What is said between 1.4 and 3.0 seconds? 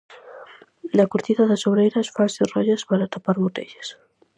das sobreiras fanse rollas